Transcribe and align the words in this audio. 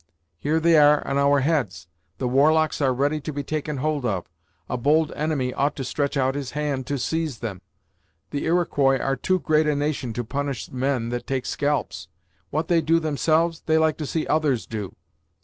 Here 0.39 0.59
they 0.59 0.77
are 0.79 1.05
on 1.07 1.19
our 1.19 1.41
heads; 1.41 1.85
the 2.17 2.27
war 2.27 2.51
locks 2.51 2.81
are 2.81 2.91
ready 2.91 3.21
to 3.21 3.31
be 3.31 3.43
taken 3.43 3.77
hold 3.77 4.03
of; 4.03 4.27
a 4.67 4.75
bold 4.75 5.11
enemy 5.11 5.53
ought 5.53 5.75
to 5.75 5.83
stretch 5.83 6.17
out 6.17 6.33
his 6.33 6.53
hand 6.57 6.87
to 6.87 6.97
seize 6.97 7.37
them. 7.37 7.61
The 8.31 8.45
Iroquois 8.45 8.97
are 8.97 9.15
too 9.15 9.37
great 9.37 9.67
a 9.67 9.75
nation 9.75 10.11
to 10.13 10.23
punish 10.23 10.71
men 10.71 11.09
that 11.09 11.27
take 11.27 11.45
scalps. 11.45 12.07
What 12.49 12.67
they 12.67 12.81
do 12.81 12.99
themselves, 12.99 13.61
they 13.67 13.77
like 13.77 13.97
to 13.97 14.07
see 14.07 14.25
others 14.25 14.65
do. 14.65 14.95